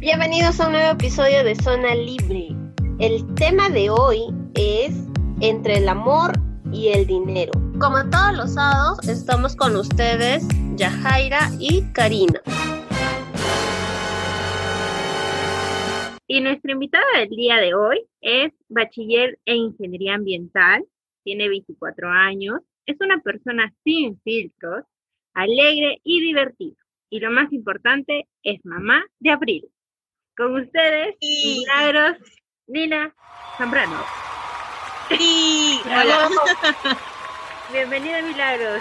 [0.00, 2.50] Bienvenidos a un nuevo episodio de Zona Libre.
[3.00, 4.20] El tema de hoy
[4.54, 4.94] es
[5.40, 6.34] entre el amor
[6.72, 7.50] y el dinero.
[7.80, 12.40] Como todos los sábados, estamos con ustedes, Yajaira y Karina.
[16.28, 20.84] Y nuestra invitada del día de hoy es bachiller en ingeniería ambiental,
[21.24, 24.84] tiene 24 años, es una persona sin filtros,
[25.34, 26.76] alegre y divertida.
[27.10, 29.68] Y lo más importante, es mamá de abril.
[30.38, 32.16] Con ustedes, Milagros
[32.68, 33.12] Nina
[33.56, 34.04] Zambrano.
[35.08, 36.28] Sí, hola.
[37.72, 38.80] Bienvenida, Milagros.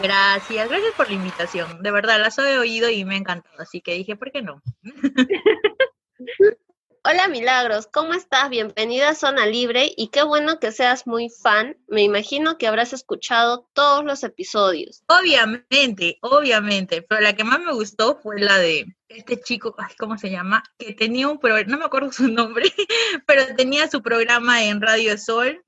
[0.00, 1.82] Gracias, gracias por la invitación.
[1.82, 4.62] De verdad, las he oído y me ha encantado, así que dije, ¿por qué no?
[7.04, 8.48] Hola Milagros, ¿cómo estás?
[8.48, 11.76] Bienvenida a Zona Libre y qué bueno que seas muy fan.
[11.88, 15.02] Me imagino que habrás escuchado todos los episodios.
[15.08, 20.30] Obviamente, obviamente, pero la que más me gustó fue la de este chico, ¿cómo se
[20.30, 20.62] llama?
[20.78, 22.64] Que tenía un programa, no me acuerdo su nombre,
[23.26, 25.62] pero tenía su programa en Radio Sol,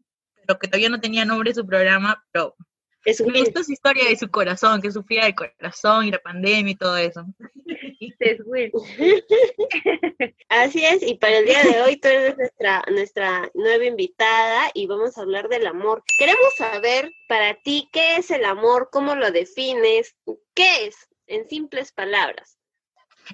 [0.47, 2.57] pero que todavía no tenía nombre su programa, pero
[3.05, 6.97] esto es historia de su corazón, que sufría del corazón y la pandemia y todo
[6.97, 7.27] eso.
[10.49, 14.87] Así es, y para el día de hoy tú eres nuestra, nuestra nueva invitada y
[14.87, 16.03] vamos a hablar del amor.
[16.19, 20.15] Queremos saber para ti qué es el amor, cómo lo defines,
[20.55, 22.59] qué es, en simples palabras.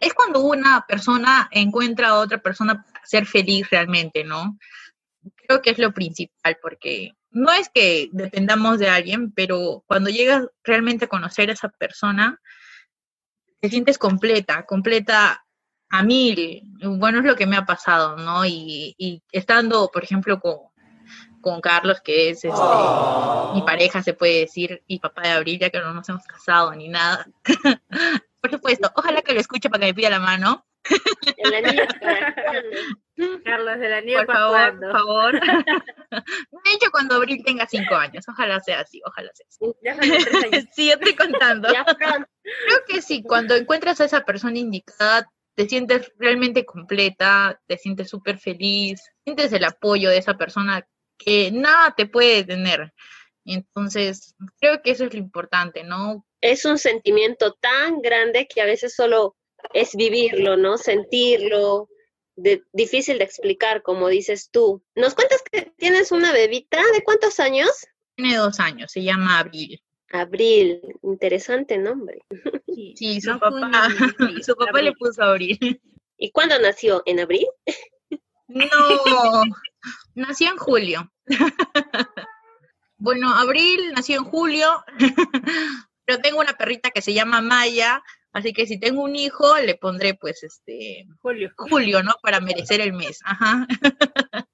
[0.01, 4.59] Es cuando una persona encuentra a otra persona para ser feliz realmente, ¿no?
[5.37, 10.47] Creo que es lo principal, porque no es que dependamos de alguien, pero cuando llegas
[10.65, 12.41] realmente a conocer a esa persona,
[13.61, 15.45] te sientes completa, completa
[15.91, 16.63] a mil.
[16.83, 18.47] Bueno, es lo que me ha pasado, ¿no?
[18.47, 20.59] Y, estando, por ejemplo, con,
[21.41, 22.59] con Carlos, que es este,
[23.55, 26.75] mi pareja, se puede decir, y papá de Abril, ya que no nos hemos casado
[26.75, 27.27] ni nada.
[28.41, 30.67] por supuesto, ojalá que lo escuche para que me pida la mano.
[31.37, 33.43] El anillo para cuándo?
[33.45, 35.41] Carlos del Anillo Por favor, por favor.
[35.41, 39.73] De hecho, cuando Abril tenga cinco años, ojalá sea así, ojalá sea así.
[39.83, 40.65] Ya años.
[40.73, 41.73] Sí, yo estoy contando.
[41.73, 41.85] Ya.
[41.85, 48.09] Creo que sí, cuando encuentras a esa persona indicada, te sientes realmente completa, te sientes
[48.09, 50.87] súper feliz, sientes el apoyo de esa persona
[51.19, 52.93] que nada te puede detener.
[53.45, 56.27] Entonces, creo que eso es lo importante, ¿no?
[56.41, 59.37] Es un sentimiento tan grande que a veces solo
[59.75, 60.79] es vivirlo, ¿no?
[60.79, 61.89] Sentirlo,
[62.37, 64.83] de- difícil de explicar, como dices tú.
[64.95, 66.79] ¿Nos cuentas que tienes una bebita?
[66.95, 67.71] ¿De cuántos años?
[68.17, 69.83] Tiene dos años, se llama Abril.
[70.13, 72.21] Abril, interesante nombre.
[72.67, 73.89] Sí, Sí, su no papá,
[74.45, 75.81] su papá le puso Abril.
[76.19, 77.03] ¿Y cuándo nació?
[77.07, 77.47] ¿En abril?
[78.49, 78.65] No,
[80.15, 81.11] nació en julio.
[83.01, 84.85] Bueno, Abril nació en julio,
[86.05, 88.03] pero tengo una perrita que se llama Maya,
[88.33, 91.51] así que si tengo un hijo, le pondré pues este Julio.
[91.57, 92.13] julio, ¿no?
[92.23, 93.21] Para merecer el mes.
[93.25, 93.67] Ajá.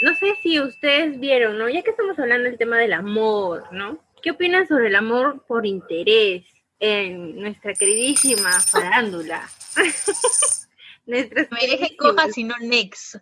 [0.00, 1.68] No sé si ustedes vieron, ¿no?
[1.68, 3.98] Ya que estamos hablando del tema del amor, ¿no?
[4.22, 6.44] ¿Qué opinan sobre el amor por interés
[6.78, 9.48] en nuestra queridísima farándula?
[11.06, 13.16] Nuestras Me deje coja, sino next.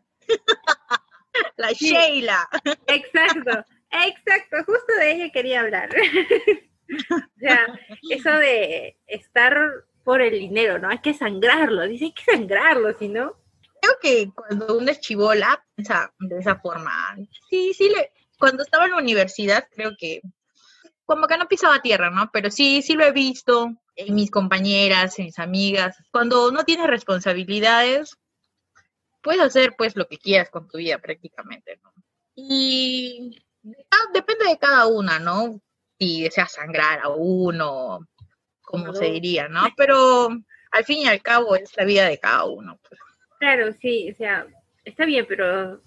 [1.57, 1.91] La Sí.
[1.91, 2.49] Sheila.
[2.87, 5.91] Exacto, exacto, justo de ella quería hablar.
[7.11, 7.67] o sea,
[8.11, 9.57] eso de estar
[10.05, 10.89] por el dinero, ¿no?
[10.89, 13.37] Hay que sangrarlo, dice hay que sangrarlo, si no,
[13.81, 17.17] Creo que cuando uno es chivola, piensa de esa forma.
[17.49, 20.23] Sí, sí, le, cuando estaba en la universidad, creo que
[21.05, 22.31] como que no pisaba tierra, ¿no?
[22.33, 25.97] Pero sí, sí lo he visto en mis compañeras, en mis amigas.
[26.11, 28.19] Cuando no tienes responsabilidades,
[29.27, 31.93] puedes hacer pues lo que quieras con tu vida prácticamente, ¿no?
[32.37, 33.37] Y
[33.91, 35.61] ah, depende de cada una, ¿no?
[35.99, 38.07] Si deseas sangrar a uno,
[38.63, 39.65] como se diría, ¿no?
[39.77, 40.29] Pero
[40.71, 42.79] al fin y al cabo es la vida de cada uno.
[42.89, 43.01] pues.
[43.41, 44.47] claro, sí, o sea,
[44.85, 45.81] está bien, pero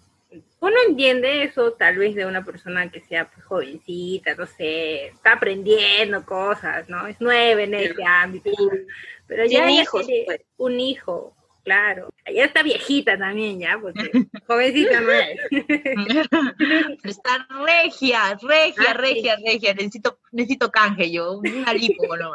[0.60, 5.34] uno entiende eso tal vez de una persona que sea pues, jovencita, no sé, está
[5.34, 7.08] aprendiendo cosas, ¿no?
[7.08, 8.52] Es nueva en ese ámbito,
[9.28, 10.42] pero ya hijos, pues.
[10.58, 14.12] un hijo, claro, ya está viejita también, ya, porque
[14.48, 15.40] jovencita no es.
[17.04, 18.98] Está regia, regia, Ah, sí.
[18.98, 19.74] regia, regia.
[19.74, 22.34] Necesito, necesito canje yo, una lipo, ¿no?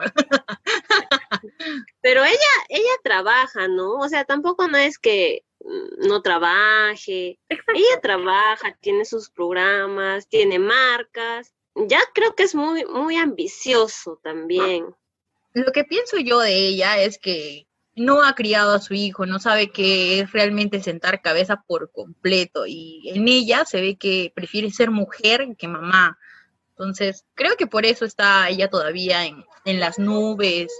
[2.00, 3.94] Pero ella, ella trabaja, ¿no?
[3.94, 7.38] O sea, tampoco no es que mm, no trabaje.
[7.48, 7.72] Exacto.
[7.74, 11.52] Ella trabaja, tiene sus programas, tiene marcas.
[11.74, 14.94] Ya creo que es muy, muy ambicioso también.
[15.54, 17.66] Lo que pienso yo de ella es que
[17.96, 22.66] no ha criado a su hijo, no sabe qué es realmente sentar cabeza por completo
[22.66, 26.18] y en ella se ve que prefiere ser mujer que mamá.
[26.70, 30.72] Entonces, creo que por eso está ella todavía en, en las nubes,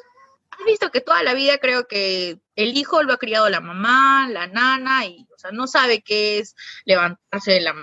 [0.59, 4.29] has visto que toda la vida creo que el hijo lo ha criado la mamá,
[4.31, 7.75] la nana, y o sea, no sabe qué es levantarse de la,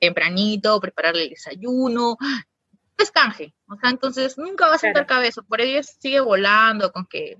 [0.00, 2.16] tempranito, prepararle el desayuno,
[2.96, 7.06] es canje, o sea, entonces nunca va a sentar cabeza, por ello sigue volando con
[7.06, 7.36] que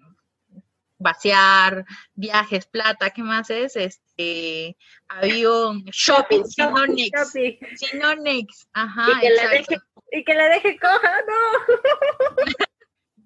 [0.98, 1.84] vaciar,
[2.14, 3.76] viajes, plata, ¿qué más es?
[3.76, 4.76] Este,
[5.08, 7.32] avión, shopping, Sinonix,
[7.76, 9.76] Sinonix, ajá, y que, la deje,
[10.12, 12.44] y que la deje coja, no.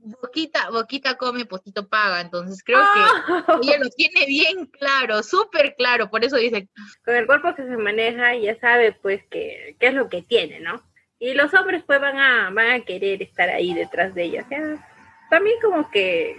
[0.04, 3.60] Boquita, Boquita come, Postito paga, entonces creo que ¡Ah!
[3.62, 6.68] ella lo tiene bien claro, súper claro, por eso dice.
[7.04, 10.58] Con el cuerpo que se maneja ya sabe pues que, qué es lo que tiene,
[10.58, 10.82] ¿no?
[11.20, 14.48] Y los hombres pues van a, van a querer estar ahí detrás de ella, o
[14.48, 14.88] sea,
[15.30, 16.36] también como que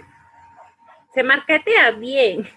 [1.14, 2.48] se marcatea bien.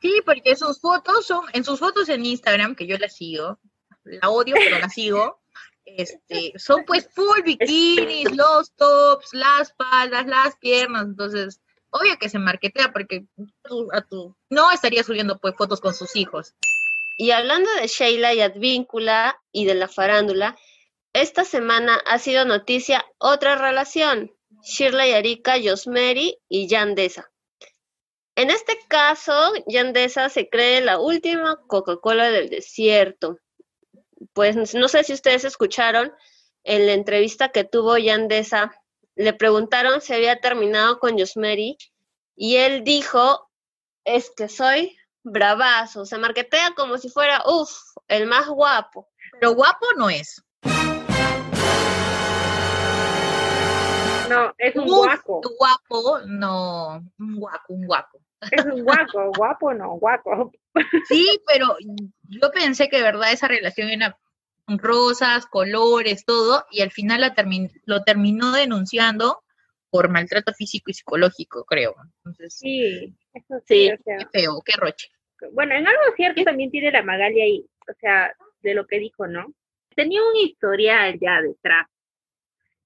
[0.00, 3.58] Sí, porque sus fotos son, en sus fotos en Instagram, que yo la sigo,
[4.04, 5.40] la odio, pero la sigo,
[5.84, 11.60] este, son pues full bikinis, los tops, las espaldas, las piernas, entonces,
[11.90, 13.26] obvio que se marquetea porque
[13.92, 16.54] a tu, no estaría subiendo pues fotos con sus hijos.
[17.18, 20.56] Y hablando de Sheila y Advíncula y de la farándula,
[21.12, 27.30] esta semana ha sido noticia otra relación, Shirley Arica, Josmeri y Yandesa.
[28.40, 33.38] En este caso, Yandesa se cree la última Coca-Cola del desierto
[34.32, 36.12] pues no sé si ustedes escucharon
[36.64, 38.72] en la entrevista que tuvo Yandesa,
[39.14, 41.78] le preguntaron si había terminado con Yosmeri
[42.36, 43.50] y él dijo,
[44.04, 47.70] es que soy bravazo, se marquetea como si fuera, uff,
[48.08, 49.08] el más guapo.
[49.32, 50.42] Pero guapo no es.
[54.28, 55.40] No, es un guapo.
[55.58, 58.20] Guapo, no, un guapo, un guapo.
[58.50, 60.52] Es un guapo, guapo no, guapo.
[61.08, 61.76] Sí, pero
[62.28, 64.18] yo pensé que de verdad esa relación era
[64.66, 67.34] rosas, colores, todo, y al final la
[67.84, 69.42] lo terminó denunciando
[69.90, 71.96] por maltrato físico y psicológico, creo.
[72.18, 73.90] Entonces, sí, eso sí.
[74.04, 75.08] qué feo, qué roche.
[75.52, 78.32] Bueno, en algo cierto también tiene la Magalia ahí, o sea,
[78.62, 79.52] de lo que dijo, ¿no?
[79.94, 81.88] Tenía un historial ya detrás.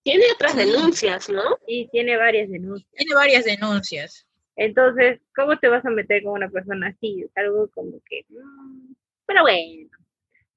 [0.02, 1.42] Tiene otras denuncias, ¿no?
[1.66, 2.90] Sí, tiene varias denuncias.
[2.92, 4.26] Tiene varias denuncias.
[4.56, 7.22] Entonces, ¿cómo te vas a meter con una persona así?
[7.22, 8.24] Es algo como que...
[8.28, 8.94] Mm,
[9.26, 9.88] pero bueno,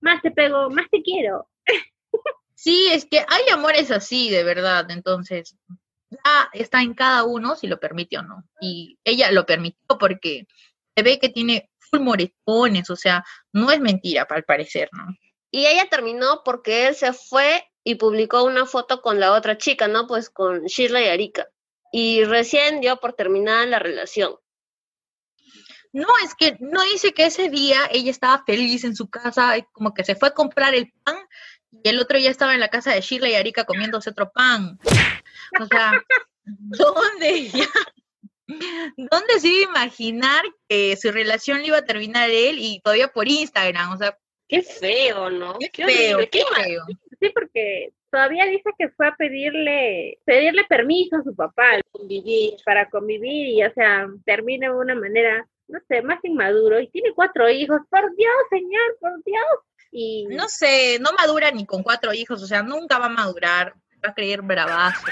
[0.02, 1.48] más te pego, más te quiero.
[2.60, 4.90] Sí, es que hay amores así, de verdad.
[4.90, 5.56] Entonces,
[6.10, 8.44] ya está en cada uno si lo permite o no.
[8.60, 10.48] Y ella lo permitió porque
[10.96, 13.24] se ve que tiene full moretones, o sea,
[13.54, 15.06] no es mentira, al parecer, ¿no?
[15.52, 19.88] Y ella terminó porque él se fue y publicó una foto con la otra chica,
[19.88, 20.08] ¿no?
[20.08, 21.48] Pues con Shirley y Arika.
[21.92, 24.36] Y recién dio por terminada la relación.
[25.94, 29.94] No, es que no dice que ese día ella estaba feliz en su casa, como
[29.94, 31.18] que se fue a comprar el pan
[31.72, 34.78] y el otro ya estaba en la casa de Shirley y Arika comiéndose otro pan.
[35.60, 35.92] O sea,
[36.46, 37.52] ¿dónde
[38.96, 43.10] ¿Dónde se iba a imaginar que su relación le iba a terminar él y todavía
[43.10, 43.92] por Instagram?
[43.92, 44.18] O sea,
[44.48, 45.58] qué feo, ¿no?
[45.60, 46.86] Qué, feo, qué feo.
[47.20, 51.80] Sí, porque todavía dice que fue a pedirle pedirle permiso a su papá
[52.66, 57.14] para convivir y o sea, termina de una manera no sé, más inmaduro y tiene
[57.14, 57.82] cuatro hijos.
[57.90, 59.46] Por Dios, señor, por Dios.
[59.92, 63.74] Y no sé, no madura ni con cuatro hijos, o sea, nunca va a madurar,
[64.04, 65.08] va a creer bravazo.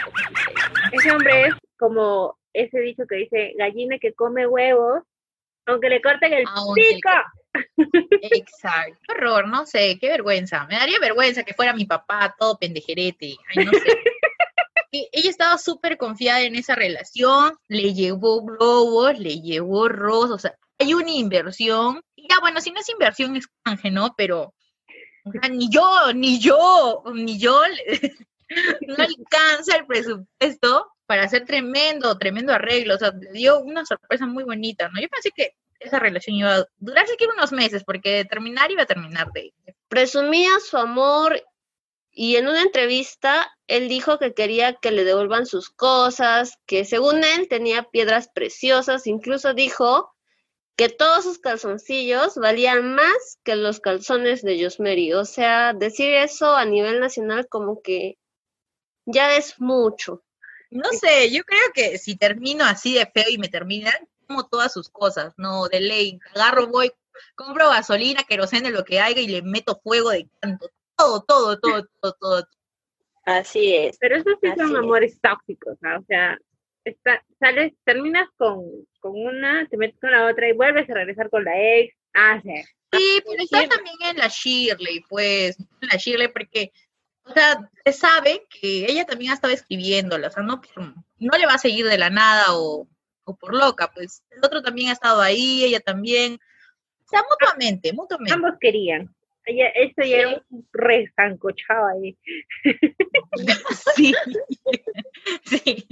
[0.92, 5.04] Ese hombre es como ese dicho que dice gallina que come huevos,
[5.66, 7.10] aunque le corten el pico.
[8.22, 10.66] Exacto, qué horror, no sé, qué vergüenza.
[10.66, 13.36] Me daría vergüenza que fuera mi papá todo pendejerete.
[13.56, 15.10] Ay, no sé.
[15.12, 20.56] ella estaba súper confiada en esa relación, le llevó globos, le llevó rosas, o sea,
[20.80, 22.02] hay una inversión.
[22.18, 24.14] Ya, bueno, si no es inversión es canje, ¿no?
[24.18, 24.54] Pero
[25.52, 27.62] ni yo, ni yo, ni yo
[28.88, 32.96] no alcanza el presupuesto para hacer tremendo, tremendo arreglo.
[32.96, 35.02] O sea, le dio una sorpresa muy bonita, ¿no?
[35.02, 38.88] Yo pensé que esa relación iba a durar siquiera unos meses, porque terminar iba a
[38.88, 39.54] terminar de...
[39.88, 41.44] Presumía su amor
[42.12, 47.24] y en una entrevista, él dijo que quería que le devuelvan sus cosas, que según
[47.24, 50.16] él tenía piedras preciosas, incluso dijo
[50.78, 55.14] que todos sus calzoncillos valían más que los calzones de Josmeri.
[55.14, 58.18] O sea, decir eso a nivel nacional como que
[59.06, 60.24] ya es mucho.
[60.72, 64.74] No sé, yo creo que si termino así de feo y me terminan, como todas
[64.74, 66.92] sus cosas, no, de ley, agarro, voy,
[67.36, 71.84] compro gasolina, querosene, lo que haya y le meto fuego de canto todo, todo, todo,
[72.02, 72.48] todo, todo.
[73.26, 73.98] Así es.
[74.00, 76.38] Pero eso sí son amores tóxicos, o sea,
[77.40, 78.64] sales, terminas con,
[79.00, 81.96] con, una, te metes con la otra y vuelves a regresar con la ex.
[82.14, 82.64] Ah, sí.
[82.94, 86.72] Sí, pero está también en la Shirley, pues, en la Shirley, porque,
[87.24, 91.46] o sea, se sabe que ella también ha estado escribiéndola, o sea, no, no le
[91.46, 92.88] va a seguir de la nada o
[93.26, 96.36] o por loca, pues el otro también ha estado ahí, ella también.
[96.36, 98.34] O sea, mutuamente, mutuamente.
[98.34, 99.14] Ambos querían.
[99.46, 102.18] Ella, esto ya era un re sancochado ahí.
[103.96, 104.14] sí.
[105.44, 105.88] sí.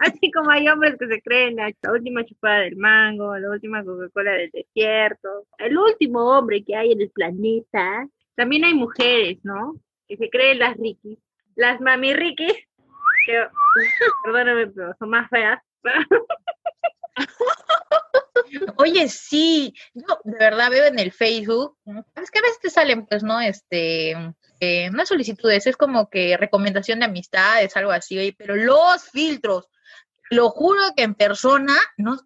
[0.00, 4.32] Así como hay hombres que se creen la, última chupada del mango, la última Coca-Cola
[4.32, 8.08] del desierto, el último hombre que hay en el planeta.
[8.34, 9.76] También hay mujeres, ¿no?
[10.08, 11.18] Que se creen las rikis.
[11.54, 12.54] Las mami rikis,
[13.26, 13.46] que,
[14.24, 15.60] perdóname, pero son más feas.
[18.76, 21.76] Oye, sí, yo de verdad veo en el Facebook,
[22.14, 23.40] es que a veces te salen, pues, ¿no?
[23.40, 24.12] Este,
[24.60, 29.68] eh, no solicitudes, es como que recomendación de amistades, algo así, pero los filtros,
[30.30, 32.18] lo juro que en persona, no,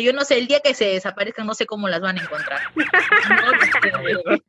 [0.00, 2.60] yo no sé, el día que se desaparezcan, no sé cómo las van a encontrar.
[2.74, 2.76] No,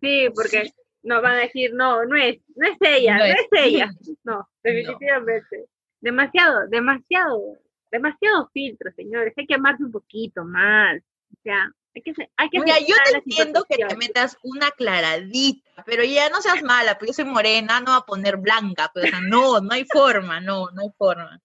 [0.00, 0.70] Sí, porque
[1.02, 3.36] nos van a decir, no, no es, no es ella, No no, es.
[3.38, 3.90] es ella.
[4.24, 5.66] No, definitivamente.
[6.00, 7.58] Demasiado, demasiado,
[7.90, 9.32] demasiado filtro, señores.
[9.36, 10.98] Hay que amarse un poquito más.
[11.32, 15.82] O sea, hay que, hay que Mira, yo te entiendo que te metas una claradita,
[15.86, 19.06] pero ya no seas mala, pues yo soy morena, no va a poner blanca, pues,
[19.06, 21.40] o sea, no, no hay forma, no, no hay forma.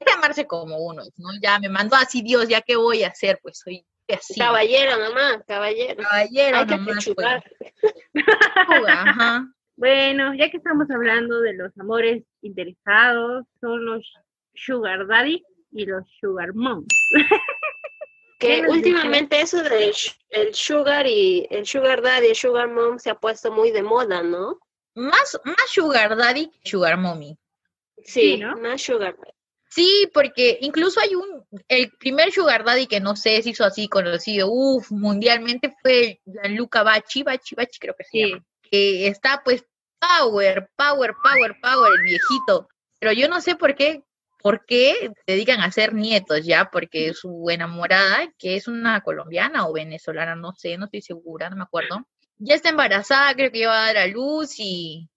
[0.00, 1.28] Hay que amarse como uno, ¿no?
[1.42, 4.38] Ya me mandó así Dios, ya qué voy a hacer, pues soy así.
[4.38, 6.02] Caballero nomás, caballero.
[6.02, 7.26] Caballero Hay que nomás, pues.
[8.88, 9.46] Ajá.
[9.80, 14.12] Bueno, ya que estamos hablando de los amores interesados, son los
[14.54, 16.86] sugar daddy y los sugar moms.
[18.38, 19.92] Que ¿Qué nos últimamente eso del
[20.30, 24.22] el sugar y el sugar daddy, el sugar mom se ha puesto muy de moda,
[24.22, 24.58] ¿no?
[24.94, 27.36] Más, más sugar daddy que sugar mommy.
[28.02, 28.56] Sí, Sí, ¿no?
[28.56, 29.14] más sugar.
[29.68, 33.88] Sí, porque incluso hay un, el primer Sugar Daddy que no sé si hizo así
[33.88, 38.30] conocido, uff, mundialmente fue Gianluca Bacci, Bacci, Bacci creo que se Sí.
[38.30, 39.64] llama, que está pues
[40.00, 44.02] power, power, power, power, el viejito, pero yo no sé por qué,
[44.42, 49.66] por qué se dedican a hacer nietos ya, porque su enamorada, que es una colombiana
[49.68, 52.06] o venezolana, no sé, no estoy segura, no me acuerdo,
[52.38, 55.08] ya está embarazada, creo que ya va a dar a luz y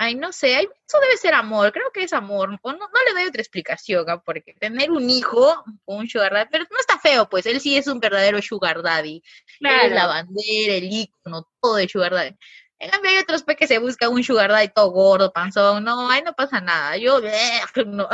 [0.00, 3.26] Ay, no sé, eso debe ser amor, creo que es amor, no, no le doy
[3.28, 7.60] otra explicación, porque tener un hijo un sugar daddy, pero no está feo, pues él
[7.60, 9.20] sí es un verdadero sugar daddy,
[9.58, 10.08] él es la Claro.
[10.08, 12.36] bandera, el ícono, todo de sugar daddy.
[12.80, 16.10] En cambio hay otros pues que se buscan un sugar daddy todo gordo, panzón, no,
[16.10, 17.20] ahí no pasa nada, yo,
[17.86, 18.08] no.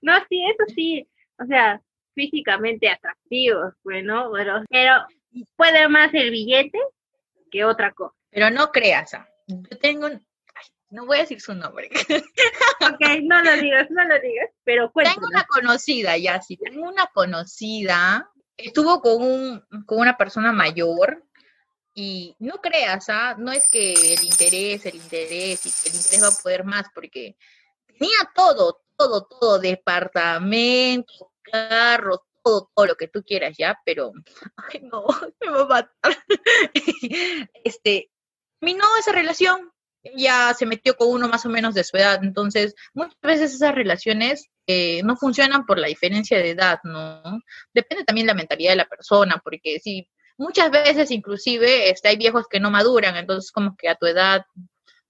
[0.00, 1.08] No, sí, eso sí.
[1.38, 1.80] O sea,
[2.14, 5.06] físicamente atractivos, bueno, pero, pero
[5.56, 6.78] puede más el billete
[7.50, 8.14] que otra cosa.
[8.30, 10.12] pero no creas, ah, yo tengo un,
[10.54, 11.88] ay, no voy a decir su nombre,
[12.80, 15.30] Ok, no lo digas, no lo digas, pero Tengo cuéntanos.
[15.30, 21.24] una conocida, ya sí, tengo una conocida, estuvo con un, con una persona mayor
[21.94, 23.36] y no creas, ¿ah?
[23.38, 27.36] No es que el interés, el interés y el interés va a poder más porque
[27.86, 34.12] tenía todo, todo, todo, departamento, carro, todo, todo lo que tú quieras ya, pero,
[34.82, 35.06] no,
[35.40, 36.24] me va a matar.
[37.64, 38.10] Este,
[38.58, 39.70] terminó esa relación,
[40.02, 43.74] ella se metió con uno más o menos de su edad, entonces muchas veces esas
[43.74, 47.22] relaciones eh, no funcionan por la diferencia de edad, ¿no?
[47.72, 50.08] Depende también de la mentalidad de la persona, porque sí,
[50.38, 54.44] muchas veces inclusive este, hay viejos que no maduran, entonces como que a tu edad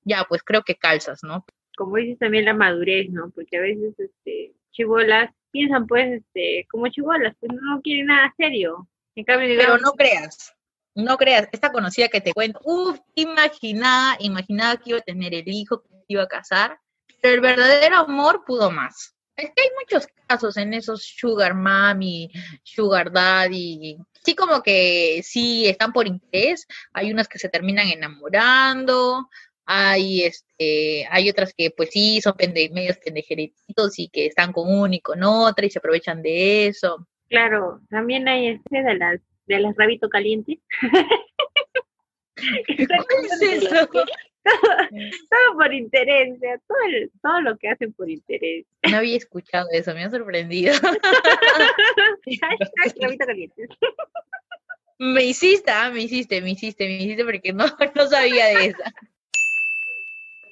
[0.04, 1.44] ya pues creo que calzas, ¿no?
[1.76, 3.30] Como dices también la madurez, ¿no?
[3.30, 8.88] Porque a veces, este, chibolas piensan pues, este, como chibolas, pues no quieren nada serio.
[9.14, 10.54] En cambio, Pero no creas,
[10.94, 15.48] no creas, esta conocida que te cuento, uff, imaginaba, imaginaba que iba a tener el
[15.48, 16.78] hijo, que iba a casar,
[17.20, 19.14] pero el verdadero amor pudo más.
[19.36, 22.30] Es que hay muchos casos en esos sugar mommy,
[22.62, 29.28] sugar daddy, sí como que sí están por interés, hay unas que se terminan enamorando,
[29.64, 34.72] hay este, hay otras que pues sí son pende, medios pendejeritos y que están con
[34.72, 37.06] una y con otra y se aprovechan de eso.
[37.28, 40.58] claro, también hay este de las, de las rabito calientes.
[42.36, 43.88] ¿Cuál es eso?
[45.30, 48.66] todo por interés, o sea, todo, el- todo lo que hacen por interés.
[48.90, 50.74] No había escuchado eso, me ha sorprendido.
[54.98, 58.94] Me hiciste, ah, me hiciste, me hiciste, me hiciste porque no, no sabía de esa.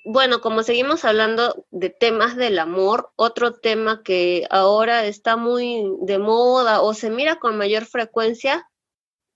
[0.03, 6.19] Bueno, como seguimos hablando de temas del amor, otro tema que ahora está muy de
[6.19, 8.67] moda o se mira con mayor frecuencia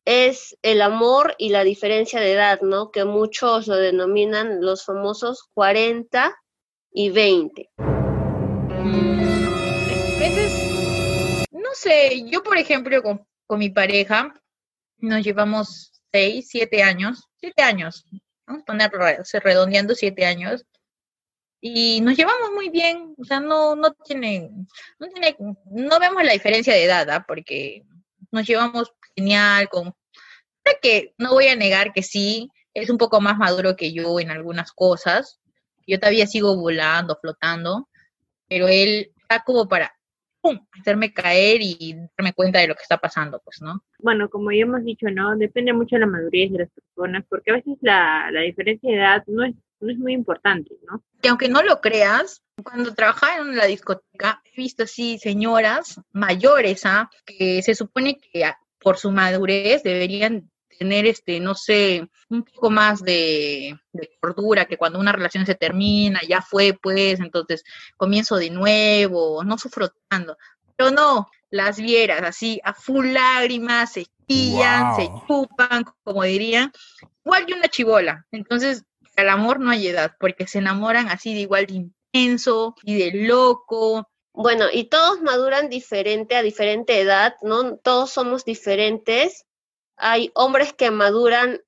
[0.04, 2.90] es el amor y la diferencia de edad, ¿no?
[2.90, 6.34] Que muchos lo denominan los famosos 40
[6.92, 7.70] y 20.
[7.78, 14.34] Mm, a veces, no sé, yo por ejemplo con, con mi pareja
[14.98, 18.04] nos llevamos seis, siete años, siete años,
[18.46, 20.64] vamos a ponerlo re- redondeando siete años,
[21.60, 24.50] y nos llevamos muy bien, o sea, no, no tiene,
[24.98, 25.34] no tiene,
[25.70, 27.24] no vemos la diferencia de edad, ¿ah?
[27.26, 27.82] porque
[28.30, 29.92] nos llevamos genial con,
[30.82, 34.30] que no voy a negar que sí, es un poco más maduro que yo en
[34.30, 35.40] algunas cosas,
[35.86, 37.88] yo todavía sigo volando, flotando,
[38.48, 39.92] pero él está como para
[40.78, 43.82] hacerme caer y darme cuenta de lo que está pasando, pues, ¿no?
[43.98, 45.36] Bueno, como ya hemos dicho, ¿no?
[45.36, 48.98] Depende mucho de la madurez de las personas, porque a veces la, la diferencia de
[48.98, 49.54] edad no es
[49.84, 51.02] no es muy importante, ¿no?
[51.22, 56.84] Y aunque no lo creas, cuando trabajaba en la discoteca, he visto así señoras mayores,
[56.86, 57.10] ¿ah?
[57.24, 58.44] que se supone que
[58.84, 64.76] por su madurez deberían tener, este, no sé, un poco más de, de, cordura, que
[64.76, 67.64] cuando una relación se termina, ya fue, pues, entonces
[67.96, 70.36] comienzo de nuevo, no sufro tanto.
[70.76, 76.72] Pero no, las vieras así, a full lágrimas, se chillan, se chupan, como dirían,
[77.24, 78.26] igual que una chivola.
[78.32, 78.84] Entonces,
[79.16, 83.26] al amor no hay edad, porque se enamoran así de igual de intenso y de
[83.26, 84.08] loco.
[84.34, 87.76] Bueno, y todos maduran diferente a diferente edad, ¿no?
[87.76, 89.46] Todos somos diferentes.
[89.96, 91.60] Hay hombres que maduran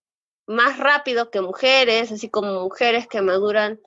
[0.49, 3.80] más rápido que mujeres, así como mujeres que maduran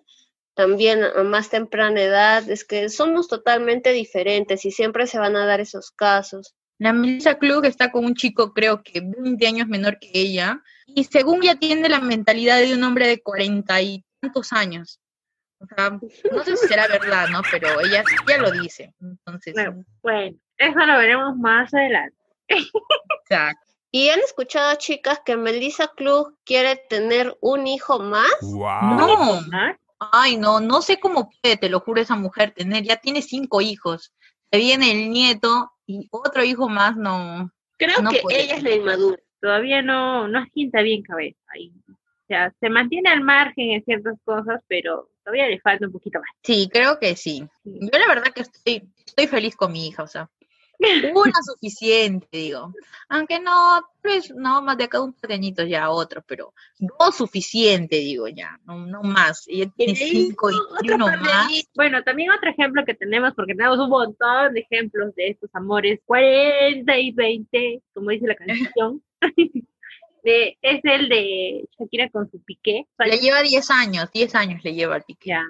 [0.53, 2.50] también a más temprana edad.
[2.50, 6.55] Es que somos totalmente diferentes y siempre se van a dar esos casos.
[6.77, 11.03] La Melissa Klug está con un chico, creo que 20 años menor que ella, y
[11.03, 15.01] según ya tiene la mentalidad de un hombre de cuarenta y tantos años.
[15.60, 17.42] O sea, no sé si será verdad, ¿no?
[17.51, 18.94] Pero ella ya lo dice.
[19.01, 19.56] Entonces.
[20.01, 22.16] Bueno, eso lo veremos más adelante.
[22.48, 23.74] Exacto.
[23.92, 28.30] ¿Y han escuchado, chicas, que Melissa Klug quiere tener un hijo más?
[28.42, 29.42] No.
[30.00, 32.84] Ay, no, no sé cómo puede, te lo juro, esa mujer tener.
[32.84, 34.13] Ya tiene cinco hijos.
[34.51, 37.51] Se viene el nieto y otro hijo más, no.
[37.78, 41.39] Creo que ella es la inmadura todavía no, no asienta bien cabeza.
[41.54, 41.96] ahí o
[42.28, 46.29] sea, se mantiene al margen en ciertas cosas, pero todavía le falta un poquito más.
[46.43, 47.48] Sí, creo que sí.
[47.63, 50.29] Yo la verdad que estoy, estoy feliz con mi hija, o sea,
[51.13, 52.73] una suficiente, digo.
[53.10, 58.27] Aunque no, pues no, más de acá un pequeñito ya otro, pero dos suficiente, digo
[58.27, 59.45] ya, no, no más.
[59.47, 61.69] Y tiene cinco y, uno más.
[61.75, 65.99] Bueno, también otro ejemplo que tenemos, porque tenemos un montón de ejemplos de estos amores,
[66.06, 68.36] 40 y 20, como dice la
[68.75, 69.04] canción.
[70.23, 72.86] De, es el de Shakira con su piqué.
[72.97, 75.29] Le lleva 10 años, 10 años le lleva el piqué.
[75.29, 75.43] Ya,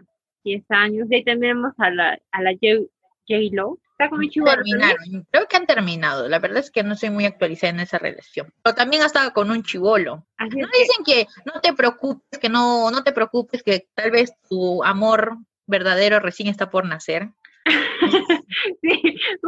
[0.44, 1.08] 10 años.
[1.10, 6.30] Y ahí tenemos a la, a la J-Lo, Terminaron, creo que han terminado.
[6.30, 8.54] La verdad es que no soy muy actualizada en esa relación.
[8.64, 10.26] Pero también ha estado con un chivolo.
[10.40, 14.82] no dicen que no te preocupes, que no, no te preocupes, que tal vez tu
[14.86, 17.30] amor verdadero recién está por nacer.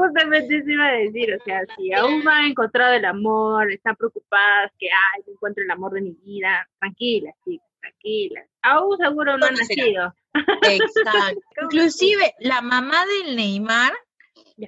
[0.01, 3.95] Justamente eso iba a decir, o sea, si aún no han encontrado el amor, están
[3.95, 8.41] preocupadas que, ay, no encuentro el amor de mi vida, tranquila, chicas, tranquila.
[8.63, 10.13] Aún seguro no han nacido.
[10.63, 11.41] Exacto.
[11.63, 13.93] Inclusive la mamá del Neymar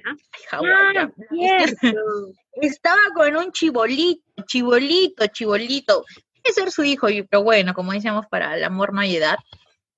[0.04, 0.16] Ah,
[2.60, 6.04] estaba con un chibolito, chibolito, chibolito.
[6.42, 9.36] Quiere ser su hijo, pero bueno, como decíamos, para el amor no hay edad.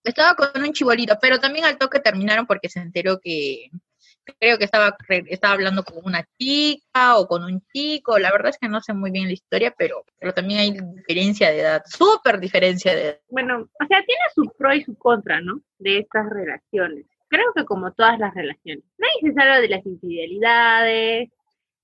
[0.05, 3.71] Estaba con un chibolito, pero también al toque terminaron porque se enteró que
[4.39, 8.19] creo que estaba, estaba hablando con una chica o con un chico.
[8.19, 11.51] La verdad es que no sé muy bien la historia, pero, pero también hay diferencia
[11.51, 13.21] de edad, súper diferencia de edad.
[13.29, 15.61] Bueno, o sea, tiene su pro y su contra, ¿no?
[15.79, 18.85] De estas relaciones creo que como todas las relaciones.
[18.99, 21.31] Nadie se salva de las infidelidades,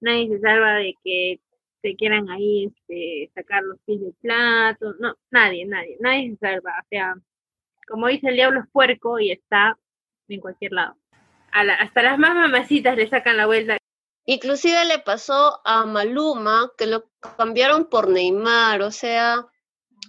[0.01, 1.41] nadie se salva de que
[1.83, 6.75] se quieran ahí este, sacar los pies del plato, no, nadie, nadie, nadie se salva.
[6.81, 7.15] O sea,
[7.89, 9.77] como dice el diablo es puerco y está
[10.29, 10.97] en cualquier lado.
[11.53, 13.77] Hasta las más mamacitas le sacan la vuelta.
[14.25, 19.47] Inclusive le pasó a Maluma que lo cambiaron por Neymar, o sea,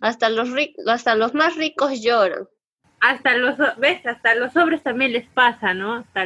[0.01, 0.49] hasta los,
[0.87, 2.47] hasta los más ricos lloran
[3.03, 5.95] hasta los, ves, hasta los hombres también les pasa, ¿no?
[5.95, 6.25] Hasta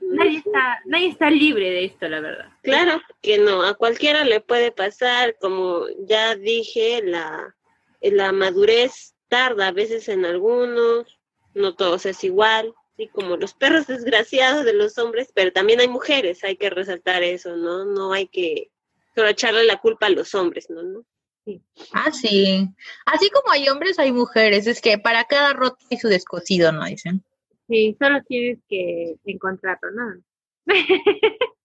[0.00, 2.46] nadie está, nadie está libre de esto, la verdad.
[2.62, 7.56] Claro que no, a cualquiera le puede pasar, como ya dije, la,
[8.00, 11.18] la madurez tarda a veces en algunos,
[11.54, 15.88] no todos es igual, sí, como los perros desgraciados de los hombres, pero también hay
[15.88, 17.84] mujeres, hay que resaltar eso, ¿no?
[17.84, 18.70] No hay que
[19.14, 20.82] solo echarle la culpa a los hombres, ¿no?
[20.82, 21.04] ¿no?
[21.92, 22.68] Ah, sí.
[23.04, 24.66] Así como hay hombres, hay mujeres.
[24.66, 26.84] Es que para cada roto hay su descosido, ¿no?
[26.84, 27.24] Dicen.
[27.68, 30.22] Sí, solo tienes que encontrarlo, ¿no?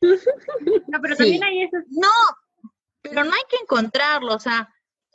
[0.00, 1.84] no, pero también hay esos...
[1.90, 2.10] No,
[3.02, 4.72] pero no hay que encontrarlo, o sea,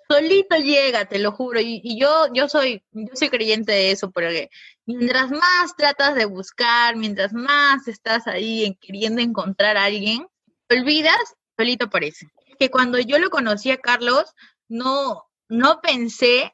[0.09, 1.59] solito llega, te lo juro.
[1.59, 4.49] Y, y, yo, yo soy, yo soy creyente de eso, porque
[4.85, 10.27] mientras más tratas de buscar, mientras más estás ahí queriendo encontrar a alguien,
[10.67, 11.17] te olvidas,
[11.57, 12.27] solito aparece
[12.59, 14.33] que cuando yo lo conocí a Carlos,
[14.67, 16.53] no, no pensé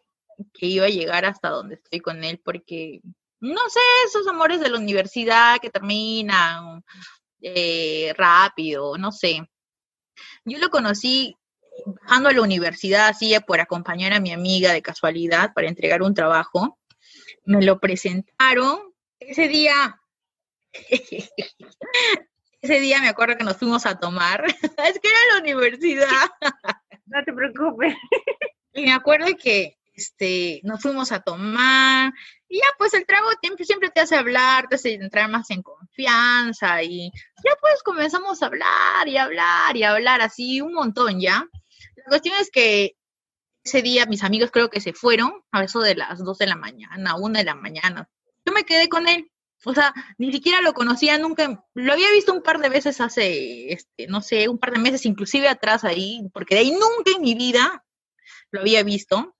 [0.53, 3.01] que iba a llegar hasta donde estoy con él, porque
[3.41, 6.83] no sé, esos amores de la universidad que terminan
[7.41, 9.47] eh, rápido, no sé.
[10.43, 11.35] Yo lo conocí
[11.85, 16.13] bajando a la universidad, así por acompañar a mi amiga de casualidad para entregar un
[16.13, 16.78] trabajo.
[17.45, 18.93] Me lo presentaron.
[19.19, 19.99] Ese día,
[22.61, 24.45] ese día me acuerdo que nos fuimos a tomar.
[24.85, 26.29] es que era la universidad.
[27.05, 27.95] no te preocupes.
[28.73, 32.13] y me acuerdo que este, nos fuimos a tomar,
[32.47, 35.61] y ya pues el trago siempre, siempre te hace hablar, te hace entrar más en
[35.61, 37.11] confianza, y
[37.43, 41.45] ya pues comenzamos a hablar y hablar y hablar así un montón ya.
[41.97, 42.95] La cuestión es que
[43.69, 46.55] ese día mis amigos creo que se fueron a eso de las 2 de la
[46.55, 48.09] mañana, 1 de la mañana.
[48.45, 49.31] Yo me quedé con él,
[49.63, 53.71] o sea, ni siquiera lo conocía, nunca, lo había visto un par de veces hace,
[53.71, 57.21] este, no sé, un par de meses, inclusive atrás ahí, porque de ahí nunca en
[57.21, 57.85] mi vida
[58.51, 59.35] lo había visto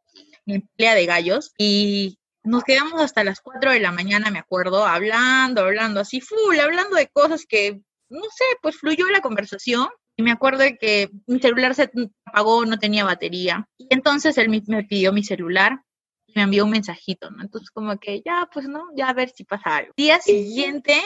[0.45, 4.85] en pelea de gallos y nos quedamos hasta las 4 de la mañana, me acuerdo,
[4.85, 9.87] hablando, hablando así, full, hablando de cosas que, no sé, pues fluyó la conversación.
[10.19, 11.89] Y me acuerdo de que mi celular se
[12.25, 13.69] apagó, no tenía batería.
[13.77, 15.82] Y entonces él me pidió mi celular
[16.27, 17.41] y me envió un mensajito, ¿no?
[17.41, 19.93] Entonces como que ya, pues no, ya a ver si pasa algo.
[19.95, 20.99] Día siguiente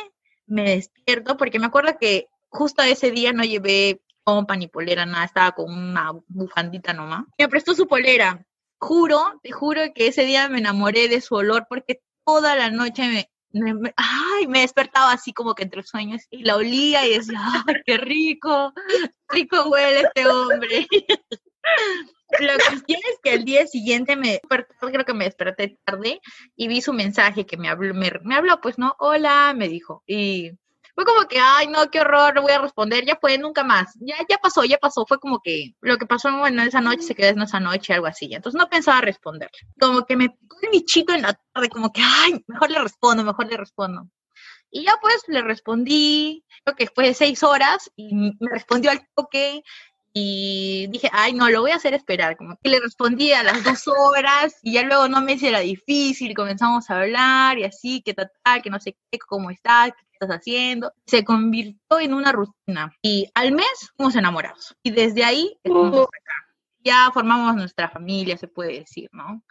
[0.47, 5.25] me despierto porque me acuerdo que justo ese día no llevé compa ni polera, nada,
[5.25, 7.25] estaba con una bufandita nomás.
[7.37, 8.43] Me prestó su polera
[8.79, 13.07] juro, te juro que ese día me enamoré de su olor porque toda la noche
[13.07, 17.39] me, me, ay, me despertaba así como que entre sueños y la olía y decía,
[17.67, 18.73] ay, qué rico,
[19.29, 20.87] rico huele este hombre.
[22.39, 26.19] La cuestión es que el día siguiente me desperté, creo que me desperté tarde
[26.55, 30.03] y vi su mensaje que me habló, me, me habló, pues no, hola, me dijo.
[30.07, 30.51] Y
[30.95, 33.93] fue como que, ay, no, qué horror, no voy a responder, ya fue, nunca más,
[33.99, 37.15] ya, ya pasó, ya pasó, fue como que lo que pasó en esa noche se
[37.15, 40.69] quedó en esa noche, algo así, entonces no pensaba responderle, como que me picó el
[40.69, 44.07] bichito en la tarde, como que, ay, mejor le respondo, mejor le respondo.
[44.75, 49.61] Y ya pues le respondí, creo que fue seis horas y me respondió al toque
[50.13, 52.37] y dije, ay, no, lo voy a hacer esperar.
[52.37, 55.59] Como que le respondí a las dos horas y ya luego no me hice la
[55.59, 60.05] difícil, comenzamos a hablar y así, que tal, que no sé qué, cómo estás, qué
[60.13, 60.93] estás haciendo.
[61.07, 64.75] Se convirtió en una rutina y al mes fuimos enamorados.
[64.83, 66.33] Y desde ahí estamos acá.
[66.85, 69.41] Ya formamos nuestra familia, se puede decir, ¿no?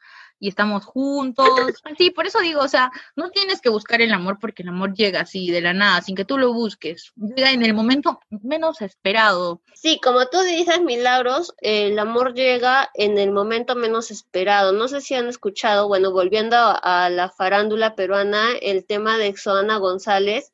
[0.42, 1.48] Y estamos juntos.
[1.96, 4.92] Sí, por eso digo, o sea, no tienes que buscar el amor porque el amor
[4.92, 7.12] llega así de la nada, sin que tú lo busques.
[7.14, 9.62] Llega en el momento menos esperado.
[9.74, 14.72] Sí, como tú dices, Milagros, el amor llega en el momento menos esperado.
[14.72, 19.76] No sé si han escuchado, bueno, volviendo a la farándula peruana, el tema de Exoana
[19.76, 20.52] González.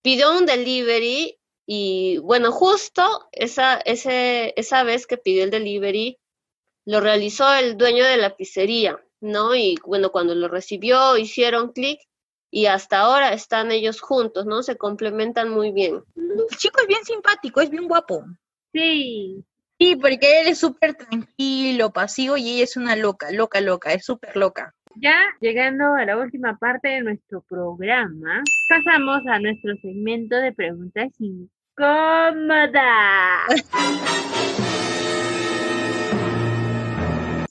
[0.00, 6.18] Pidió un delivery y bueno, justo esa, esa vez que pidió el delivery,
[6.84, 9.54] lo realizó el dueño de la pizzería, ¿no?
[9.54, 12.00] Y bueno, cuando lo recibió, hicieron clic
[12.50, 14.62] y hasta ahora están ellos juntos, ¿no?
[14.62, 16.02] Se complementan muy bien.
[16.16, 18.24] El chico es bien simpático, es bien guapo.
[18.72, 19.44] Sí.
[19.78, 24.04] Sí, porque él es súper tranquilo, pasivo y ella es una loca, loca, loca, es
[24.04, 24.74] súper loca.
[24.96, 31.08] Ya llegando a la última parte de nuestro programa, pasamos a nuestro segmento de preguntas
[31.18, 32.82] incómodas.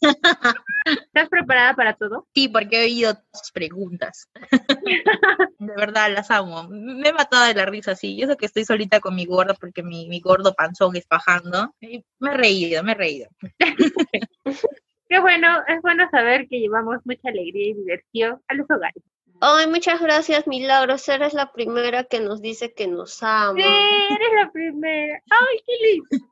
[0.85, 2.27] ¿Estás preparada para todo?
[2.33, 4.29] Sí, porque he oído tus preguntas.
[5.59, 6.67] de verdad, las amo.
[6.69, 8.17] Me he matado de la risa, sí.
[8.17, 11.73] Yo sé que estoy solita con mi gordo porque mi, mi gordo panzón es bajando.
[11.79, 13.29] me he reído, me he reído.
[15.09, 19.03] Qué bueno, es bueno saber que llevamos mucha alegría y diversión a los hogares.
[19.41, 21.09] Ay, muchas gracias, Milagros.
[21.09, 23.55] Eres la primera que nos dice que nos ama.
[23.55, 25.21] Sí, eres la primera.
[25.29, 26.30] Ay, qué lindo.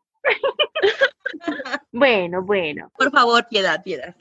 [1.91, 2.91] Bueno, bueno.
[2.97, 4.15] Por favor, piedad, piedad.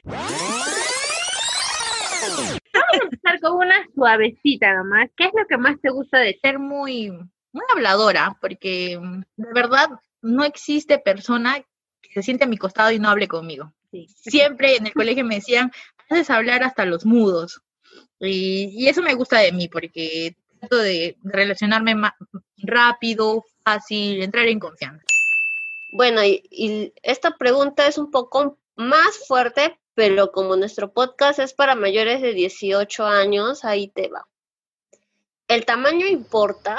[2.73, 5.11] Vamos a empezar con una suavecita nomás.
[5.17, 8.37] ¿Qué es lo que más te gusta de ser muy, muy habladora?
[8.41, 9.89] Porque mm, de verdad
[10.23, 11.59] no existe persona
[12.01, 13.73] que se siente a mi costado y no hable conmigo.
[14.07, 15.73] Siempre en el colegio me decían,
[16.11, 17.63] haces hablar hasta los mudos.
[18.21, 22.13] Y, y, eso me gusta de mí porque trato de relacionarme más
[22.59, 25.05] rápido, fácil, entrar en confianza.
[25.91, 31.75] Bueno, y, esta pregunta es un poco más fuerte, pero como nuestro podcast es para
[31.75, 34.29] mayores de 18 años, ahí te va.
[35.49, 36.77] ¿El tamaño importa?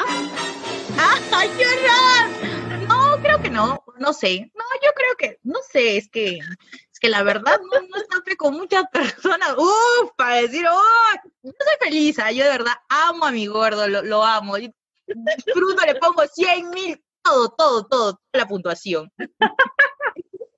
[1.31, 2.87] ¡Ay, qué horror!
[2.87, 4.51] No, creo que no, no sé.
[4.53, 8.35] No, yo creo que, no sé, es que, es que la verdad no, no estoy
[8.35, 12.31] con muchas personas, uff, para decir, oh, yo soy feliz, ¿ah?
[12.31, 14.57] yo de verdad amo a mi gordo, lo, lo amo.
[14.57, 19.11] Le pongo 100 mil todo, todo, todo, toda la puntuación.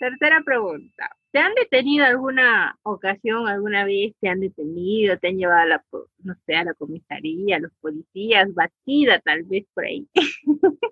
[0.00, 1.16] Tercera pregunta.
[1.30, 5.84] ¿Te han detenido alguna ocasión, alguna vez te han detenido, te han llevado a la,
[6.24, 10.08] no sé, a la comisaría, a los policías, batida tal vez por ahí?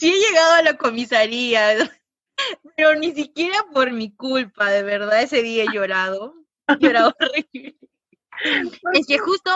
[0.00, 1.76] Sí he llegado a la comisaría,
[2.76, 6.34] pero ni siquiera por mi culpa, de verdad, ese día he llorado.
[6.66, 7.76] He llorado horrible.
[8.92, 9.50] Es que justo,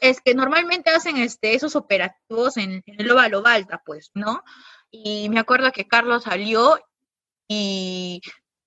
[0.00, 4.42] es que normalmente hacen este, esos operativos en, el óvalo Balta, pues, ¿no?
[4.90, 6.78] Y me acuerdo que Carlos salió
[7.48, 8.20] y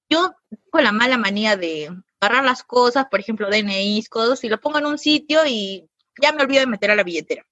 [0.09, 0.33] yo
[0.69, 1.89] con la mala manía de
[2.19, 5.89] agarrar las cosas, por ejemplo, DNIs, cosas, y lo pongo en un sitio y
[6.21, 7.45] ya me olvido de meter a la billetera.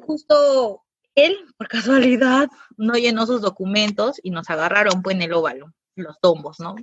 [0.00, 5.72] Justo él, por casualidad, no llenó sus documentos y nos agarraron pues en el óvalo,
[5.94, 6.76] los tombos, ¿no?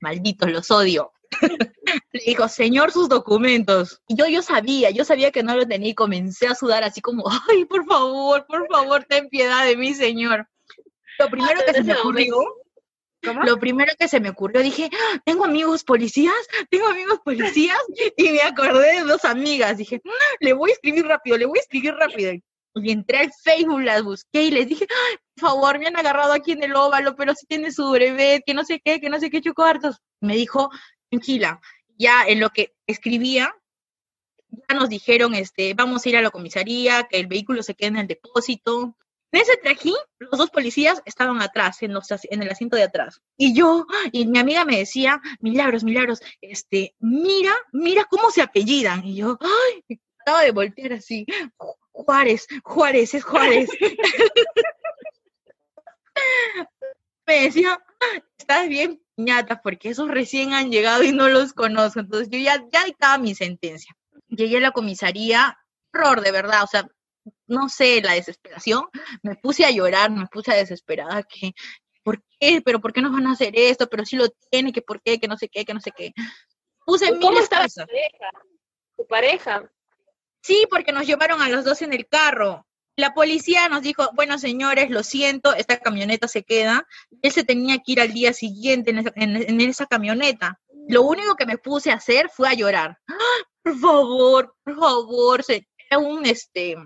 [0.00, 1.12] Malditos, los odio.
[2.12, 4.00] Le dijo, señor, sus documentos.
[4.08, 7.00] Y yo, yo sabía, yo sabía que no lo tenía y comencé a sudar así
[7.00, 10.48] como, ay, por favor, por favor, ten piedad de mí, señor.
[11.18, 12.36] Lo primero que se me ocurrió,
[13.44, 15.20] lo primero que se me ocurrió, dije, ¡Ah!
[15.24, 16.34] tengo amigos policías,
[16.70, 17.78] tengo amigos policías,
[18.16, 19.76] y me acordé de dos amigas.
[19.76, 20.36] Dije, ¡Ah!
[20.40, 22.32] le voy a escribir rápido, le voy a escribir rápido.
[22.76, 24.86] Y entré al Facebook, las busqué y les dije,
[25.34, 28.54] por favor, me han agarrado aquí en el óvalo, pero si tiene su brevet, que
[28.54, 29.96] no sé qué, que no sé qué, chocartos.
[30.20, 30.70] Me dijo,
[31.10, 31.60] tranquila,
[31.98, 33.54] ya en lo que escribía,
[34.48, 37.88] ya nos dijeron, este, vamos a ir a la comisaría, que el vehículo se quede
[37.88, 38.96] en el depósito.
[39.32, 43.22] En ese trajín, los dos policías estaban atrás, en, los, en el asiento de atrás.
[43.36, 49.04] Y yo, y mi amiga me decía, milagros, milagros, este, mira, mira cómo se apellidan.
[49.04, 51.26] Y yo, ay, estaba de voltear así,
[51.92, 53.70] Juárez, Juárez, es Juárez.
[57.26, 57.80] me decía,
[58.36, 59.00] estás bien
[59.62, 62.00] porque esos recién han llegado y no los conozco.
[62.00, 63.94] Entonces yo ya, ya dictaba mi sentencia.
[64.28, 65.58] Llegué a la comisaría,
[65.92, 66.86] horror, de verdad, o sea,
[67.46, 68.84] no sé, la desesperación,
[69.22, 71.52] me puse a llorar, me puse a desesperada, que,
[72.02, 72.62] ¿por qué?
[72.64, 73.88] ¿Pero por qué nos van a hacer esto?
[73.88, 76.12] Pero si lo tiene, que por qué, que no sé qué, que no sé qué.
[76.86, 78.30] Puse ¿Cómo estaba tu pareja?
[78.96, 79.72] ¿Tu pareja?
[80.42, 82.66] Sí, porque nos llevaron a los dos en el carro.
[82.96, 86.86] La policía nos dijo, bueno, señores, lo siento, esta camioneta se queda.
[87.22, 90.60] Él se tenía que ir al día siguiente en esa, camioneta.
[90.88, 92.98] Lo único que me puse a hacer fue a llorar.
[93.08, 93.14] ¡Ah!
[93.62, 96.76] Por favor, por favor, era un, este,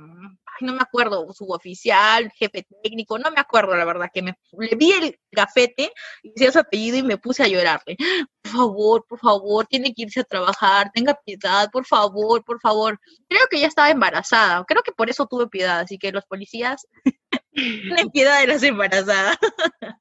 [0.60, 4.92] no me acuerdo, suboficial, jefe técnico, no me acuerdo la verdad, que me le vi
[4.92, 7.96] el gafete decía su apellido y me puse a llorarle.
[8.42, 13.00] Por favor, por favor, tiene que irse a trabajar, tenga piedad, por favor, por favor.
[13.28, 16.86] Creo que ya estaba embarazada, creo que por eso tuve piedad, así que los policías
[17.52, 19.36] tienen piedad de las embarazadas.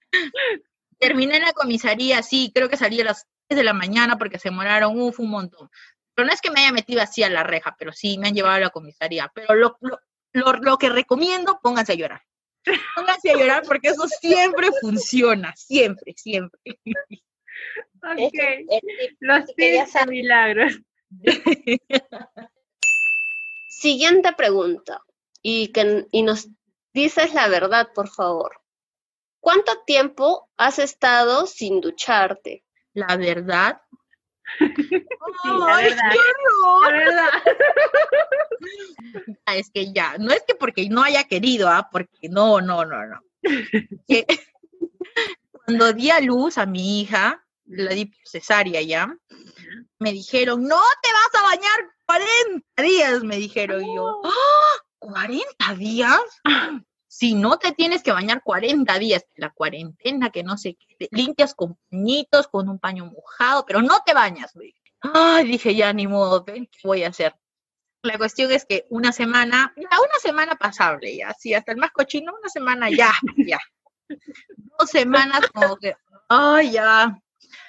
[1.00, 4.40] Terminé en la comisaría, sí, creo que salí a las 6 de la mañana porque
[4.40, 5.70] se demoraron, uf, un montón.
[6.16, 8.36] Pero no es que me haya metido así a la reja, pero sí me han
[8.36, 9.32] llevado a la comisaría.
[9.34, 9.78] Pero lo,
[10.80, 12.22] que recomiendo, pónganse a llorar.
[12.96, 16.60] Pónganse a llorar porque eso siempre funciona, siempre, siempre.
[18.02, 18.40] Ok,
[19.20, 20.80] los tips milagros.
[23.70, 25.02] Siguiente pregunta,
[25.42, 26.48] y, que, y nos
[26.94, 28.60] dices la verdad, por favor.
[29.40, 32.64] ¿Cuánto tiempo has estado sin ducharte?
[32.94, 33.82] La verdad,
[35.44, 37.30] la verdad.
[39.46, 41.88] Es que ya, no es que porque no haya querido, ¿ah?
[41.92, 43.22] porque no, no, no, no.
[45.52, 49.16] cuando di a luz a mi hija, la di cesárea ya,
[50.00, 54.22] me dijeron, no te vas a bañar 40 días, me dijeron yo.
[55.00, 55.76] ¿40 ¡Ah!
[55.76, 56.22] días?
[57.16, 61.54] Si no te tienes que bañar 40 días, la cuarentena, que no sé qué, limpias
[61.54, 64.74] con pañitos, con un paño mojado, pero no te bañas, güey.
[65.00, 67.36] Ay, dije, ya ni modo, ¿qué voy a hacer?
[68.02, 71.92] La cuestión es que una semana, ya una semana pasable, ya, sí, hasta el más
[71.92, 73.14] cochino, una semana ya,
[73.46, 73.60] ya.
[74.80, 75.96] Dos semanas como que,
[76.30, 77.16] ay, ya,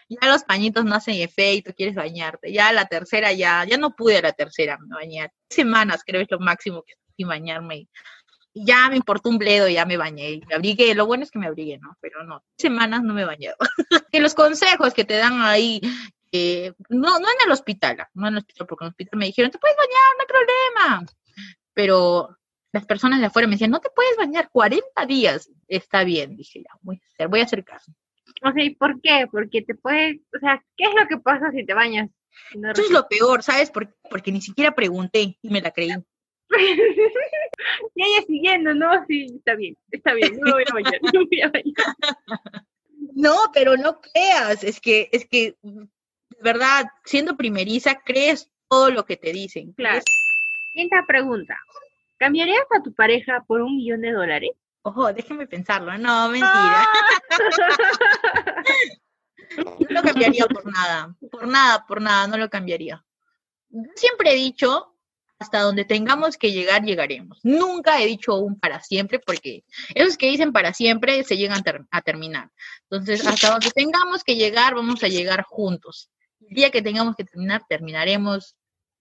[0.09, 2.51] ya los pañitos no hacen efecto, quieres bañarte.
[2.51, 5.31] Ya la tercera, ya, ya no pude a la tercera me bañar.
[5.51, 7.89] Semanas creo es lo máximo que sin bañarme
[8.55, 11.47] ya me importó un bledo, ya me bañé, me abrigué, lo bueno es que me
[11.47, 11.97] abrigué, ¿no?
[12.01, 13.51] Pero no, semanas no me bañé.
[14.13, 15.81] que los consejos que te dan ahí,
[16.31, 19.27] eh, no, no en el hospital, no en el hospital, porque en el hospital me
[19.27, 21.07] dijeron, te puedes bañar, no hay problema.
[21.75, 22.39] Pero
[22.73, 25.51] las personas de afuera me decían, no te puedes bañar 40 días.
[25.67, 27.93] Está bien, dije ya, voy a hacer, voy a hacer caso.
[28.43, 29.27] O sea, ¿y por qué?
[29.31, 32.11] Porque te puedes, o sea, ¿qué es lo que pasa si te bañas?
[32.53, 33.71] Eso es lo peor, ¿sabes?
[33.71, 35.91] Porque, porque ni siquiera pregunté y me la creí.
[37.95, 41.41] y ella siguiendo, no, sí, está bien, está bien, no voy a bañar, no voy
[41.41, 41.97] a bañar.
[43.15, 45.89] No, pero no creas, es que, es que, de
[46.43, 49.73] verdad, siendo primeriza, crees todo lo que te dicen.
[49.73, 50.03] Claro.
[50.73, 51.59] Quinta pregunta.
[52.19, 54.51] ¿Cambiarías a tu pareja por un millón de dólares?
[54.83, 55.97] Ojo, déjeme pensarlo.
[55.99, 56.51] No, mentira.
[56.51, 56.85] Ah.
[59.57, 63.05] No lo cambiaría por nada, por nada, por nada, no lo cambiaría.
[63.95, 64.94] Siempre he dicho,
[65.39, 67.39] hasta donde tengamos que llegar, llegaremos.
[67.43, 72.03] Nunca he dicho un para siempre, porque esos que dicen para siempre se llegan a,
[72.03, 72.51] terminar.
[72.89, 76.11] Entonces, hasta donde tengamos que llegar, vamos a llegar juntos.
[76.49, 78.57] El día que tengamos que terminar, terminaremos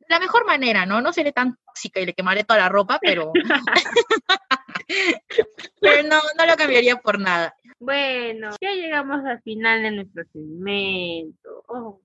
[0.10, 1.02] la mejor manera, ¿no?
[1.02, 3.32] No seré tan tóxica y le quemaré toda la ropa, pero...
[5.80, 7.56] pero no, no lo cambiaría por nada.
[7.80, 11.64] Bueno, ya llegamos al final de nuestro segmento.
[11.68, 12.02] Oh.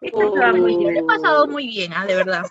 [0.00, 2.06] He pasado muy bien, ¿ah?
[2.06, 2.42] de verdad.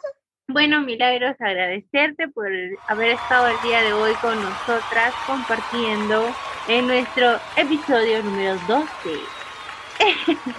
[0.47, 2.47] Bueno, Milagros, agradecerte por
[2.87, 6.25] haber estado el día de hoy con nosotras compartiendo
[6.67, 8.89] en nuestro episodio número 12.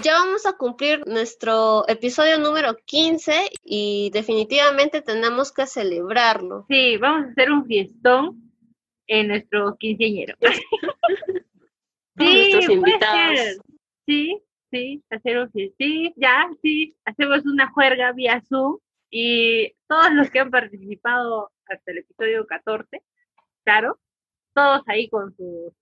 [0.02, 6.64] Ya vamos a cumplir nuestro episodio número 15 y definitivamente tenemos que celebrarlo.
[6.68, 8.52] Sí, vamos a hacer un fiestón
[9.06, 10.36] en nuestro quinceañero.
[12.18, 13.58] sí, nuestros invitados.
[14.06, 14.42] Sí,
[14.72, 18.78] sí, hacer un sí, ya, sí, hacemos una juerga vía Zoom
[19.10, 23.02] y todos los que han participado hasta el episodio 14,
[23.64, 24.00] claro,
[24.54, 25.72] todos ahí con sus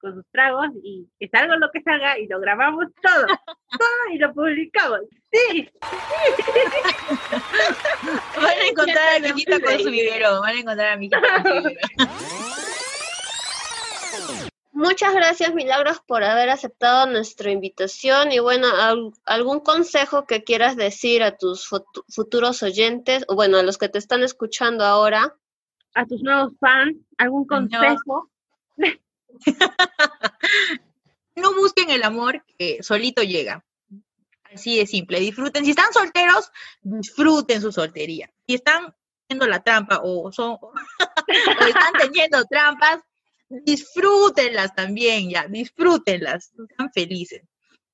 [0.00, 3.26] con sus tragos y que salga lo que salga y lo grabamos todo,
[3.78, 5.00] todo y lo publicamos.
[5.30, 5.68] Sí.
[8.36, 11.20] Van a encontrar a mi hijita con su vivero, van a encontrar a mi hijita
[11.20, 11.88] con su vivero.
[14.78, 18.68] Muchas gracias, Milagros, por haber aceptado nuestra invitación y bueno,
[19.24, 21.68] algún consejo que quieras decir a tus
[22.08, 25.34] futuros oyentes, o bueno, a los que te están escuchando ahora.
[25.94, 28.30] A tus nuevos fans, algún consejo.
[31.34, 33.64] no busquen el amor que solito llega.
[34.44, 35.18] Así de simple.
[35.18, 35.64] Disfruten.
[35.64, 38.30] Si están solteros, disfruten su soltería.
[38.46, 40.72] Si están haciendo la trampa o son o
[41.66, 43.00] están teniendo trampas,
[43.48, 47.42] disfrútenlas también, ya, disfrútenlas, sean felices.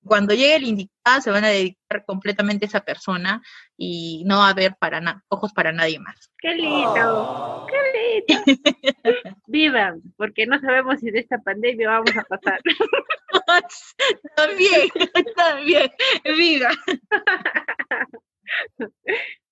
[0.05, 3.41] Cuando llegue el indicado se van a dedicar completamente a esa persona
[3.77, 6.31] y no va a haber para ojos para nadie más.
[6.39, 7.67] ¡Qué lindo!
[7.69, 8.45] ¡Qué lindo!
[9.47, 12.61] Vivan, porque no sabemos si de esta pandemia vamos a pasar.
[14.37, 14.89] también,
[15.37, 15.91] también,
[16.37, 16.71] viva.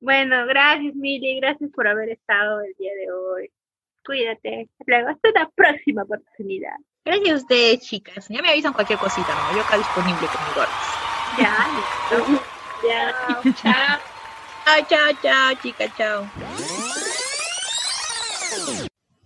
[0.01, 3.51] bueno, gracias Mili, gracias por haber estado el día de hoy.
[4.05, 4.69] Cuídate.
[4.87, 6.75] Luego, hasta la próxima oportunidad.
[7.05, 8.29] Gracias a ustedes, chicas.
[8.29, 9.57] Ya me avisan cualquier cosita, ¿no?
[9.57, 11.03] Yo acá disponible con mi gorras.
[11.39, 12.43] Ya, listo.
[12.89, 13.99] ya, chao.
[14.65, 16.29] Chao, chao, chao, chicas, chao.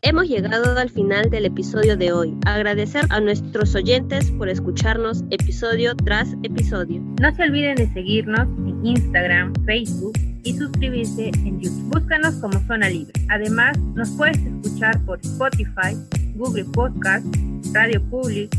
[0.02, 2.34] Hemos llegado al final del episodio de hoy.
[2.46, 7.02] Agradecer a nuestros oyentes por escucharnos episodio tras episodio.
[7.20, 11.90] No se olviden de seguirnos en Instagram, Facebook y suscribirse en YouTube.
[11.92, 13.12] Búscanos como Zona Libre.
[13.30, 15.96] Además, nos puedes escuchar por Spotify,
[16.36, 17.26] Google Podcast,
[17.74, 18.56] Radio Public,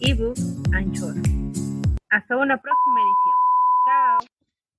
[0.00, 1.14] eBooks, Anchor.
[2.10, 3.27] Hasta una próxima edición.